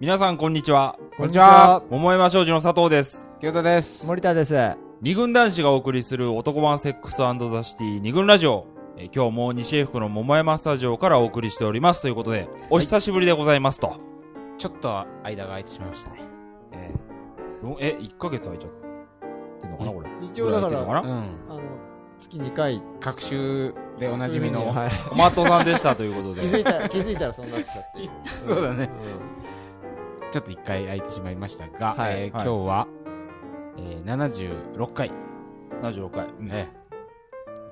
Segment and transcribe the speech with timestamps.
[0.00, 0.98] 皆さんこんにちは。
[1.18, 1.82] こんにちは。
[1.90, 3.34] 桃山商事の佐藤です。
[3.38, 4.06] 清田です。
[4.06, 4.54] 森田です。
[5.02, 7.26] 二軍男子がお送りする男版セックスザ
[7.62, 8.66] シティ二軍ラジオ。
[8.96, 14.00] えー今日も西英福の桃山スタジオからお送りしておりますということで、お久しぶりでございますと。
[14.56, 16.22] ちょっと間が空いてしまいましたね。
[16.72, 18.70] えーどえ、1ヶ月空いちゃっ
[19.60, 20.08] てんのかなこれ。
[20.32, 21.08] 一応だから、かなうん。
[21.08, 21.60] あの、
[22.18, 24.66] 月2回、各週でおなじみの。
[24.72, 24.90] はい。
[25.12, 26.40] おまっとうさんでしたということで。
[26.48, 28.10] 気づいたら、気づいたらそうなってたっていう。
[28.32, 28.88] そうだね。
[29.34, 29.39] うん
[30.30, 32.88] ちょっと一回空いてしまいましたが、はいえーはい今日は、
[33.78, 34.04] えー、
[34.76, 35.10] 76回。
[35.82, 36.26] 76回。
[36.38, 36.70] ね。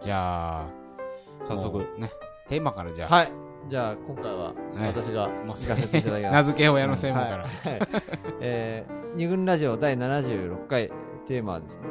[0.01, 0.67] じゃあ、
[1.43, 2.11] 早速ね、
[2.49, 3.33] テーマからじゃあ、はい。
[3.69, 4.55] じゃあ、今回は、はい
[4.89, 6.33] 私がもう聞かせていただきます。
[6.33, 7.45] 名付け親の専門から。
[7.45, 7.71] はい。
[7.71, 7.81] はい
[8.41, 10.89] えー、二軍ラジオ第76回
[11.27, 11.83] テーマはですね、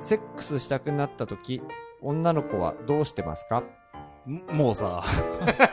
[0.00, 1.62] セックスしたくなった時、
[2.00, 3.58] 女の子はどうしてますか？
[3.60, 3.64] ん
[4.26, 5.02] もうさ、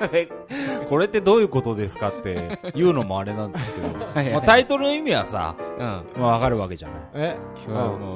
[0.90, 6.22] これってどういうことですかって言うのもあれなんですけど、 はいはいまあ、タイトルの意味はさ、うん。
[6.22, 7.00] まあわかるわけじゃない。
[7.14, 7.38] え？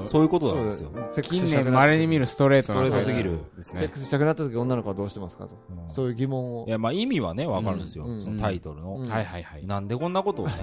[0.03, 0.89] そういうことなんですよ。
[1.21, 3.99] 近年稀に見るストレートなストレートすぎるですねセック。
[3.99, 5.51] スしたくなった時、女の子はどうしてますかと。
[5.69, 6.71] うんそういう疑問をい。
[6.71, 8.05] や、まあ意味はね、わかるんですよ。
[8.05, 8.95] うんそのタイトルの。
[8.95, 9.65] うんはいはいはい。
[9.65, 10.53] なんでこんなことをね、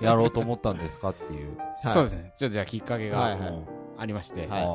[0.00, 1.58] やろうと思ったんですかっていう。
[1.76, 2.32] そうですね。
[2.38, 3.64] ちょっとじゃあきっかけがはいはい
[3.96, 4.68] ありまして、はい。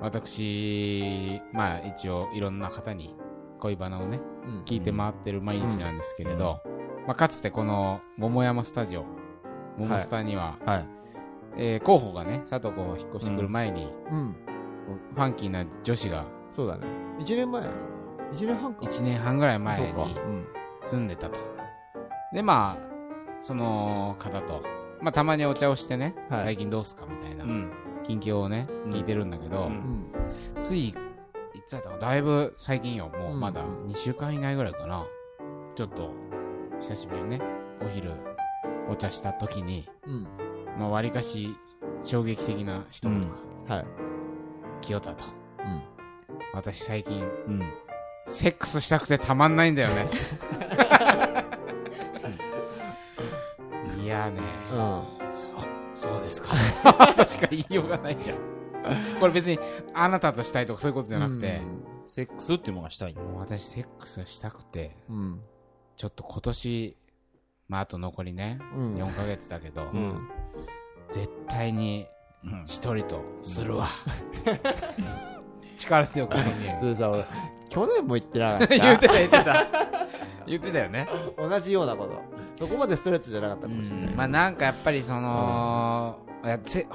[0.00, 3.16] 私、まあ一応いろんな方に
[3.60, 6.60] 恋バナをね、うん聞いて回ってる毎日なんですけれど、
[7.06, 9.04] まあかつてこの桃山スタジオ、
[9.78, 10.86] 桃スタには、はい。
[11.56, 13.92] えー候補がね、佐藤候補引っ越してくる前に、
[15.14, 16.86] ファンキーな女子がそうだね。
[17.20, 17.62] 1年前
[18.32, 18.80] ?1 年半か。
[18.82, 19.86] 1年半ぐらい前に。
[20.82, 21.38] 住んでたと。
[22.32, 22.88] で、まあ、
[23.38, 24.62] その方と、
[25.02, 27.70] まあたまにお茶をしてね、はい最近どうすかみたいなう、ん。
[28.04, 29.70] 近況をね、うん聞いてるんだけど。
[30.60, 30.94] つい、
[31.70, 33.08] いつだったかなだいぶ最近よ。
[33.10, 35.06] もうまだうん2週間以内ぐらいかな。
[35.76, 36.10] ちょっと、
[36.80, 37.40] 久しぶりにね、
[37.80, 38.10] お昼、
[38.90, 40.26] お茶した時に、うん。
[40.76, 41.54] まあ、割かし、
[42.02, 43.20] 衝撃的な一言
[43.68, 43.86] が、はい。
[44.80, 45.24] 清田と。
[45.60, 45.82] うん。
[46.54, 47.62] 私最近、うん。
[48.26, 50.08] セックスしたくてたまんないんだよね。
[54.02, 54.40] いやーね
[54.72, 54.78] うん。
[55.30, 55.50] そう、
[55.94, 56.52] そうですか。
[57.14, 58.49] としか言いようがないじゃん。
[59.20, 59.58] これ別に、
[59.94, 61.60] あなたとしたいとかそういうことじゃなくて、
[62.08, 63.14] セックスっていうのがしたい。
[63.14, 65.40] もう私セックスしたくて、うん。
[65.96, 66.96] ちょっと今年、
[67.68, 68.94] まああと残りね、うん。
[68.96, 70.28] 4ヶ月だけど、うん。
[71.08, 72.06] 絶対に
[72.44, 73.88] うん一人とするわ。
[75.76, 76.86] 力強く宣言 そ。
[76.86, 77.24] れさ、俺、
[77.68, 78.66] 去年も言ってなかった。
[78.76, 79.66] 言ってた言ってた。
[80.46, 81.08] 言ってたよね。
[81.36, 82.39] 同じようなこと。
[82.60, 84.14] そこまでストレートじゃなかったかもしれない。
[84.14, 86.18] まあなんかやっぱりその、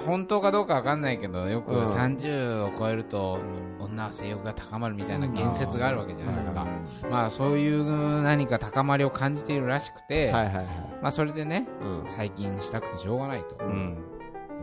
[0.05, 3.39] 本当かどうかわかんないけど、よくうん30を超えると、
[3.79, 6.67] 女は性欲が高まるみたいな言説があるわけじゃないですか。
[7.03, 10.31] うまあそういう何か高まりを感じているらしくて。
[11.01, 12.09] まあそれでね、うん。
[12.09, 13.57] 最近したくてしょうがないと。
[13.59, 13.97] うん。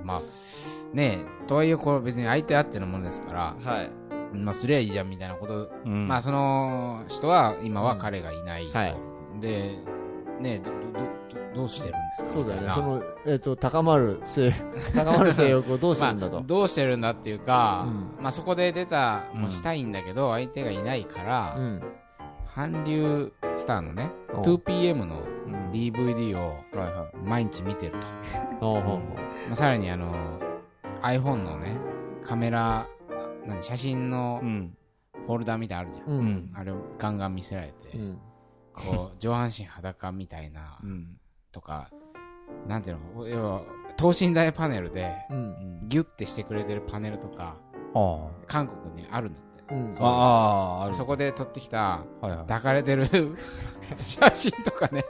[0.04, 0.20] まあ、
[0.94, 3.90] ねえ、とはいえこれ別に相手あってのものですから、はい。
[4.36, 6.06] まあすりゃいいじゃんみたいなこと、うん。
[6.06, 8.78] まあその人は今は彼がいないと。
[8.78, 8.96] はい
[9.40, 9.78] で、
[10.42, 10.76] ねえ、ど、ど、
[11.54, 12.30] ど、どうしてるんですか？
[12.30, 12.72] そうだよね。
[12.74, 14.52] その、えっと、高まる性、
[14.94, 16.46] 高まる性欲をどうしてるんだ まあ、と。
[16.46, 17.86] どうしてるんだっていうか、
[18.18, 21.82] うまあそこで出た、うんもうしたいんだけど、相手がいないから、うん。
[22.54, 26.54] 韓流スターのね、お 2PM のうん DVD を
[27.24, 27.94] 毎日見てる
[28.60, 28.74] と。
[29.48, 30.12] まあ、さらにあの、
[31.00, 31.78] iPhone のね、
[32.24, 32.86] カメラ、
[33.46, 34.40] 何、写真の。
[35.24, 36.18] フォルダみたいなのあるじゃん。
[36.18, 36.52] うん。
[36.52, 38.18] あれをガンガン見せられて、うん。
[38.74, 41.18] こう、上半身裸みたいなう、ん。
[41.50, 41.90] とか、
[42.66, 43.62] なんていうの、要は、
[43.96, 45.34] 等身大パネルで、う。
[45.34, 45.40] うん
[45.84, 45.88] ん。
[45.88, 47.56] ギュッてしてくれてるパネルとか、
[47.94, 49.74] あ韓国にあるんだって。
[49.74, 49.90] うん。
[50.00, 50.84] あ。
[50.86, 50.94] ああ。
[50.94, 52.00] そこで撮ってきた。
[52.20, 53.08] 抱かれてる
[53.98, 55.04] 写真とかね、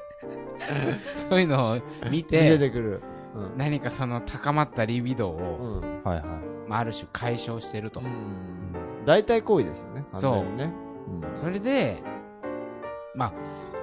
[1.17, 1.81] そういうのを
[2.11, 3.03] 見て、てくる。
[3.35, 3.57] うん。
[3.57, 6.03] 何かその高まったリビドーうを、ん。
[6.03, 6.25] はいはい。
[6.69, 8.01] まあ、ある種解消してると。
[8.01, 8.73] うん。
[9.05, 10.05] 大体行為ですよね。
[10.15, 10.73] そう完全にね。
[11.37, 12.03] それで、
[13.15, 13.33] まあ、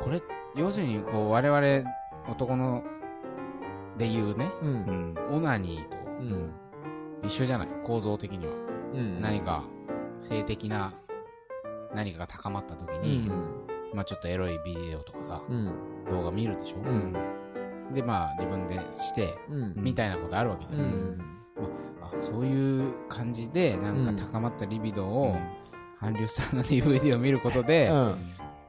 [0.04, 0.22] これ、
[0.56, 1.90] 要するに、こう、我々、
[2.30, 2.84] 男の、
[3.98, 5.16] で言うね、うん。
[5.30, 6.52] オナニーとうん。
[7.24, 8.54] 一緒じゃない構造的には。
[8.94, 9.22] うん。
[9.22, 9.64] 何か、
[10.18, 10.94] 性的な、
[11.94, 13.32] 何かが高まった時うに、ん。
[13.94, 15.72] まあちょっとエロいビデオとかさ、うん。
[16.10, 17.14] 動画見るでしょ、うん。
[17.94, 19.74] で、まあ自分でして、うん。
[19.76, 20.78] みたいなことあるわけじゃ。
[20.78, 21.40] うんん。
[22.02, 25.36] あそういう感じで、なんか高まったリビドーを、
[26.00, 28.18] 韓流さんの DVD を見ることで、うん。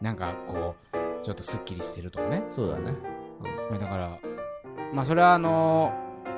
[0.01, 2.45] なんかこう、ちょっとスッキリしてるとかね。
[2.49, 2.95] そうだね。
[3.63, 4.19] つまりだから、
[4.93, 5.93] まあそれはあの、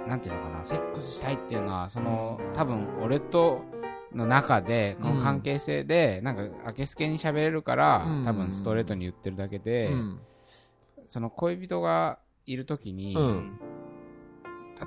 [0.07, 3.63] なんていうのかな、セックスしたいっていうのは、その、多分俺と
[4.15, 10.21] の中で、この関係性で、なんか、あけすけに喋れるから、うん多分ストレートに言ってるだけで、うん。
[11.09, 13.61] その恋人がいるときに、うん。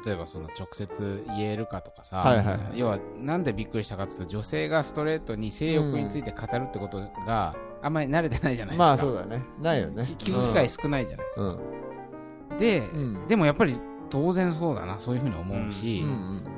[0.04, 8.84] 例えばその直接言えるかとかさ、はいはいはい要はなんでびっくりしたかっていうと女性がストレートに性欲について語るってことがあんまり慣れてないじゃないですか。
[8.84, 9.44] まあそうだね。
[9.62, 10.04] ないよね。
[10.04, 11.44] 聞く機会少ないじゃないですか。
[11.44, 12.58] うん。
[12.58, 13.28] で、うん。
[13.28, 16.04] でもやっぱり当然そうだな、そういうふうに思うし、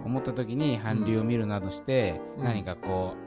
[0.06, 3.27] 思った時に韓流を見るなどして、うん何かこう、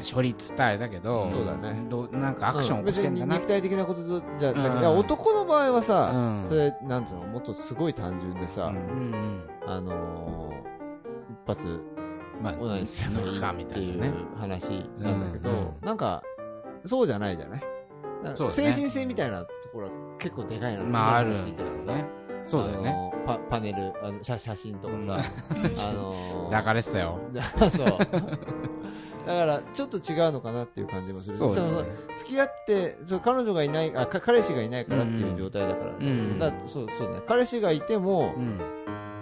[0.00, 3.34] まあ、処理っつったらあれだけど、そうだねどうなんかアクションを起こしてんだな。
[3.38, 9.42] 別に肉体的なことじゃ、うん男の場合はさ、うんそれ、なんつうの、もっとすごい単純でさ、うん。
[9.66, 11.80] あのー、一発、
[12.42, 14.14] まあ、オナニーすればいったていう。
[14.38, 16.22] 話なんだけど、なんか、
[16.84, 17.60] そうじゃないじゃない？
[17.60, 17.66] ね
[18.50, 22.04] 精神性みたいなところは結構でかいなまあ、あるんだよね。
[22.50, 22.90] そうだよね。
[22.90, 27.18] あのーパパネルあの写写真とかさ、あのー 抱かれてたよ。
[27.70, 27.86] そう。
[29.26, 31.36] だから、ちょっと違うのかなっていう感じもする。
[31.36, 31.88] そうですのね。
[32.16, 35.92] 付き合って、そう彼女がいないあ、か彼氏がいないからっていう状態だから。
[35.92, 37.20] うんだそう、そうね。
[37.26, 38.58] 彼氏がいても、うん。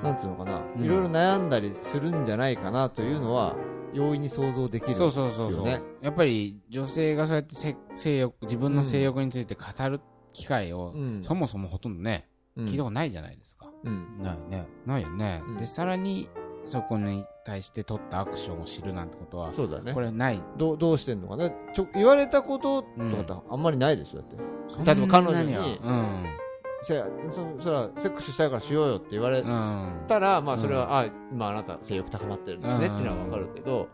[0.02, 3.56] なんつうのかな、うんいろいろ悩んだりするんじゃないかなというのは、
[3.92, 4.94] 容易に想像できる。
[4.94, 10.00] そうそうそうそう、やっぱり女性がそうやってせ性欲自分の性欲について語る
[10.32, 11.22] 機会を、うん。
[11.22, 13.70] そもそもほとんどね、うん聞いたことないじゃないですか。
[13.84, 14.22] うん。
[14.22, 14.66] ないね。
[14.86, 15.42] ないよね。
[15.46, 16.28] うんで、さらに、
[16.64, 20.00] そこに対して取ったアクションを知るなんてことは、そうだねこ。
[20.00, 20.42] れない。
[20.56, 21.50] どう、どうしてんのかな？
[21.72, 24.36] ちょ、言われたこととかってあんまりないでしょ、だって。
[24.84, 26.26] 例えば彼女にそん
[26.82, 29.48] せそ、そら、セックスしたいからしようよって言われうん。
[29.48, 30.06] うん。
[30.06, 33.88] たら、まあそれは、あ、今あなた性欲高まってるんですねうんっていうのはわかるけど、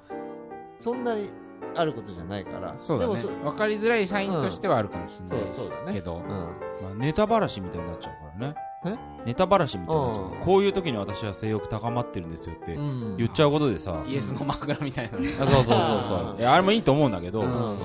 [0.78, 1.30] そんなに
[1.76, 2.76] あることじゃないから。
[2.76, 6.28] そうだねでも分かりづらいサインとしてはあるかもしれないそうそうだねけど、うん。
[6.28, 8.54] まあ、ネタばらしみたいになっちゃうからね。
[8.86, 8.96] え？
[9.26, 15.18] ネタばらしみたいになっちゃううんこういう時に私は性欲高まってるんですよってうん言っちゃうことでさ、イエスの枕みたいな。
[15.18, 16.40] あそうそうそうそう。
[16.40, 17.76] いや、あれもいいと思うんだけど、うん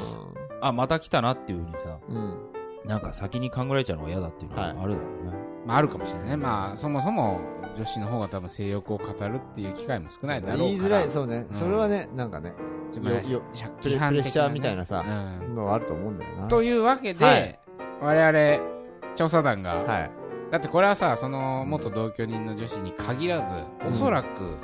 [0.62, 2.38] あ、また来たなっていうふうにさ、うん。
[2.86, 4.96] なんか先に考えられちゃうのが嫌だっていうのはあるだろう
[5.26, 5.34] ね。
[5.70, 6.38] まああるかもしれないね。
[6.38, 7.40] まあそもそも
[7.78, 10.70] 女子の方が多分性欲を語るっていう機会も少ないだろうから。
[10.70, 11.46] 言いづらい、そうね。
[11.48, 12.54] うんそれはね、なんかね、
[12.90, 16.48] つまりよよ借プレ金プレッシャーみたいなさ、うんのがあると思うんだよな。
[16.48, 17.60] というわけで、はい
[18.02, 20.12] 我々調査団が、はい。
[20.52, 23.54] だってこれはさその元同居人の女子に限らず、
[23.86, 24.58] うんおそらく、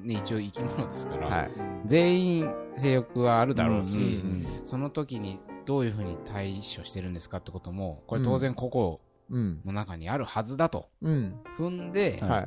[0.00, 1.50] ね、一応生き物ですから、はい。
[1.86, 9.13] 全員性欲はあるだろうし、うんその時にどういうふうに対処してるんですかってこともこれ当然ここうん。
[9.30, 11.34] の中にあるはずだとうん。
[11.58, 12.38] 踏んで、はいは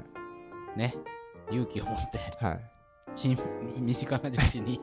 [0.76, 0.80] い。
[0.80, 0.96] ね
[1.52, 2.60] 勇気を持ってはい。
[3.16, 3.38] 親
[3.78, 4.78] 身近な女子に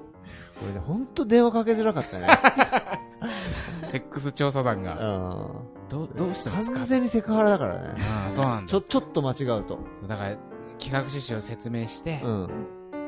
[0.58, 2.28] これね、ほんと電話かけづらかったね。
[3.84, 5.88] セックス調査団がうん。
[5.88, 6.78] どうどうしたんですか？
[6.78, 7.94] 完全にセクハラだからね。
[8.10, 9.78] ああそうなんだちょ、ちょっと間違うと。
[9.94, 10.36] そうだから
[10.78, 12.50] 企画趣旨を説明して、うん。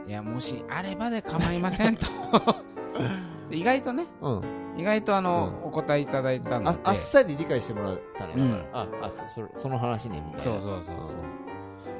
[0.06, 2.06] いやもしあればで構いませんと
[3.50, 4.42] 意外とねうん。
[4.78, 8.34] 意外とあの、うお答えいただいたのでああっさり理解してもらったね。
[8.36, 10.38] うんあ、あ、そ、そその話ね、みたいな。
[10.38, 11.16] そうそうそうそう、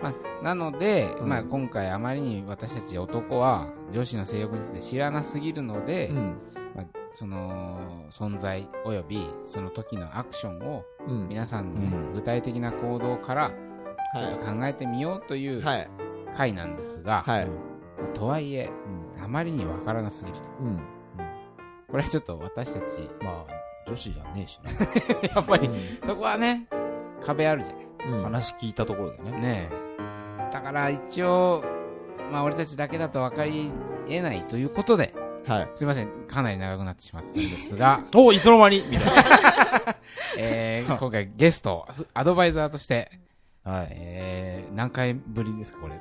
[0.03, 6.37] まあ、なので、うんまあ、今回あまりに私たち男は女子の性欲について知らなすぎるので、うん。
[6.75, 11.29] まあ、その存在およびその時のアクションをうん。
[11.29, 15.63] 皆さんのね、うん具体的な行動からちょっとは考えてみようというい。
[15.63, 15.91] はい。
[16.37, 17.49] 回なんですが、はい。
[18.13, 18.71] とはいえ
[19.23, 20.81] あまりにわからなすぎるとうん。
[21.91, 23.53] これはちょっと私たちまあ、
[23.87, 24.71] 女子じゃねえしな。
[25.35, 25.71] やっぱり
[26.05, 26.67] そこはね
[27.25, 28.23] 壁あるじゃないうん。
[28.25, 29.31] 話聞いたところでね。
[29.33, 31.65] ねえだから一応
[32.31, 33.71] まあ俺たちだけだと分かり
[34.09, 35.15] 得ないということで
[35.47, 35.69] はい。
[35.77, 38.85] すいませんかなり長くなってしまったんですが おいつの間に？
[38.89, 39.13] みたい
[40.39, 43.11] えー、今回ゲストアドバイザーとして、
[43.65, 43.73] な。
[43.73, 43.89] はい。
[43.93, 44.36] えー、
[44.77, 45.95] 何回ぶりですかこれ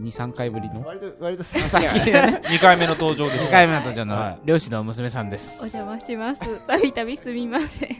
[0.00, 0.82] ？23回ぶりの？
[0.86, 2.40] 割と、割とさ さっきね。
[2.44, 3.46] 2回目の登場です。
[3.46, 4.38] 2回目の登場のはい。
[4.44, 6.66] 漁師の娘さんでおす邪魔します。
[6.66, 7.90] たびたびすみません。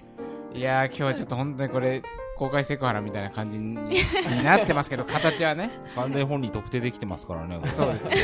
[0.54, 2.02] いやー今日はちょっと本当にこれ
[2.38, 5.70] 公開セクハラみたいな感じにになってますけど形はね。
[5.96, 7.60] 完全本人特定できてますからね。
[7.66, 8.16] そうですね。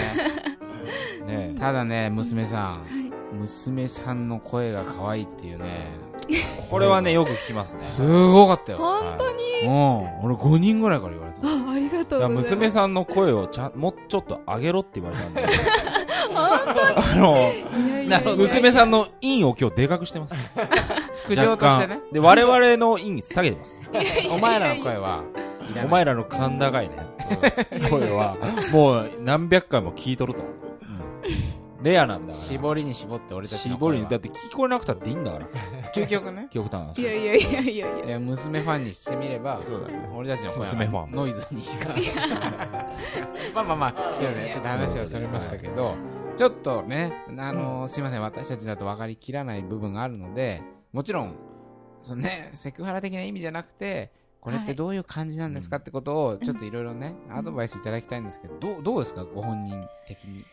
[1.27, 5.87] ねただね娘さん、はい娘さんの声が可愛いっていうね。
[6.71, 7.85] これはね、よく聞きますね。
[7.85, 8.79] すごかったよ。
[8.79, 10.25] 本当に、うん。
[10.25, 11.49] 俺5人ぐらいから言われた。
[11.49, 12.51] あ、ありがとうございます。
[12.51, 15.47] 娘さんの声をちゃん、もうちょっと上げろって言われたんで。
[16.35, 18.11] あの、いやいやいや。
[18.11, 20.35] なるほど娘さんの陰を今日でかくしてます。
[21.27, 21.95] 苦情としてね。
[21.95, 22.03] 若干。
[22.13, 23.91] で、我々の陰下げてます。
[24.31, 25.23] お前らの声は。
[25.85, 26.97] お前らの甲高いね、
[27.91, 28.37] 声は、
[28.73, 30.43] もう何百回も聞いとると。
[31.81, 32.45] レアなんだから。
[32.47, 33.95] 絞りに絞って俺たちの声は。
[33.95, 35.47] 絞りに、だって聞こえなくたっていいんだから。
[35.95, 36.49] 究極ね。
[36.51, 37.01] 極端な話。
[37.01, 38.11] いやいやいやいやいいや。
[38.11, 40.09] や娘ファンにしてみればそうだね。
[40.15, 41.11] 俺たちの声は娘ファン。
[41.13, 41.89] ノイズにしか。
[43.55, 44.53] まあまあまあすいません。
[44.53, 45.95] ちょっと話はそれましたけど
[46.37, 48.23] ちょっとねあのすいません。
[48.23, 51.35] 私たちだと分かりきらない部分があるのでもちろん
[52.03, 59.25] そのねセクハラ的な意味じゃなくてこれってどういう感じなんですかってことを、ちょっといろいろね、アドバイスいただきたいんですけど、どう、どうですか？
[59.25, 60.45] ご本人的に。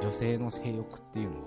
[0.00, 1.42] 女性の性欲っていうのは。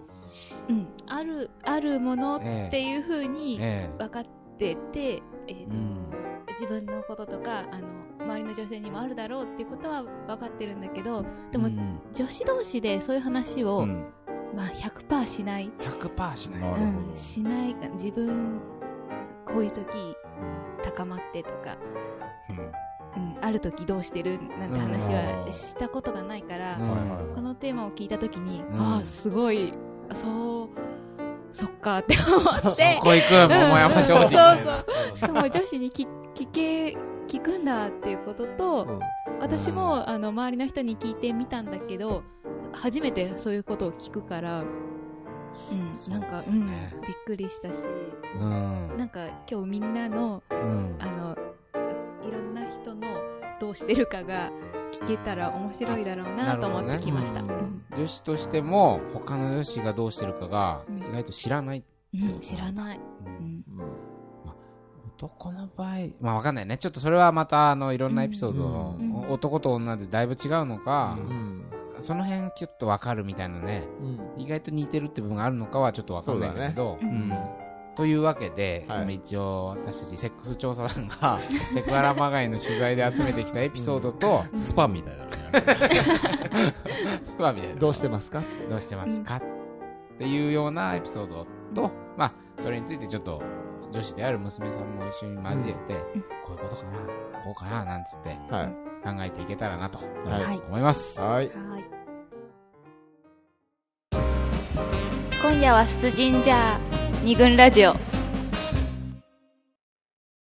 [0.70, 4.26] うん、ある、あるものっえていう風にえ分かっ
[4.58, 7.88] てて、えーとうん自分のこととか、あの、
[8.20, 14.06] 周りの女性にもあるだろうっていうことは分かってるんだけど、でも、うん女子同士でそういう話を、うん。
[14.56, 15.72] まあ100%しない。
[15.80, 16.82] 100%しない。
[16.82, 18.62] うん、しないか、自分、
[19.46, 19.88] こういう時、
[20.84, 21.78] 高まってとか、
[23.16, 24.40] うん、ある時どうしてる？
[24.60, 26.78] なんて話はしたことがないから、
[27.36, 28.82] このテーマを聞いた時に、うん。
[28.82, 29.74] ああ、すごい、
[30.14, 30.70] そう、
[31.52, 34.38] そっかって思って、 ここ行く、桃山商そう人。
[34.38, 35.18] そう。
[35.18, 39.00] しかも女子に聞聞け、聞くんだっていうことと、うん。
[39.40, 42.24] 私も、あの、周りの人に聞いてみたんだけど、
[42.72, 47.76] 初めてそういうことを聞くから、うん、なんか、うん、ねびっくりしたし、
[48.40, 48.98] うん。
[48.98, 50.98] なんか今日みんなの、うん。
[51.00, 51.38] あの、
[52.28, 53.02] いろんな人の
[53.60, 54.52] どうしてるかが
[54.92, 57.42] 聞けたら面白いだろうなと思ってきました。
[57.42, 57.84] なるほどうん。
[57.96, 61.84] 女子としても、他の女子がどうしてるかがうん、意外と知らない。
[62.14, 62.40] うん。
[62.40, 62.98] 知らない。
[62.98, 63.36] ううん。
[63.58, 63.64] ん。
[65.18, 66.78] 男の場合、まあわかんないね。
[66.78, 69.30] ちょっとそれはまた、あの、いろんなエピソードの、うん。
[69.30, 71.64] 男と女でだいぶ違うのか、うん。
[72.00, 73.84] その辺キュッとわかるみたいなね、
[74.36, 74.42] うん。
[74.42, 77.30] 意外と似てるって部分があるのかはちょっとわかんないんだけど、ううん。
[77.30, 77.34] ん。
[77.96, 81.40] というわけで、はい今一応私たちセックス調査団が
[81.74, 85.32] セクハラまがいの取材で集めてきたエピソードと、スパみたいだね。
[87.24, 88.42] スパみたいな どうしてますか？
[88.70, 89.42] どうしてますか、っ
[90.18, 91.46] ていうようなエピソード
[91.76, 93.42] と、まあ、それについてちょっと
[93.92, 96.98] 女子である娘さんも一緒に交えて、うんこういうことかな、
[97.44, 98.68] こうかな、なんつってはい。
[99.04, 101.22] 考えていけたらなとはい思います。
[101.22, 101.48] はい。
[101.48, 101.86] はい。
[105.42, 106.80] 今夜は出陣じゃ
[107.24, 108.13] 二軍ラジオ。